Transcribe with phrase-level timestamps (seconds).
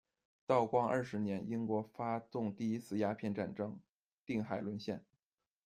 [0.47, 3.79] 道光二十年，英国发动第一次鸦片战争，
[4.25, 5.05] 定海沦陷。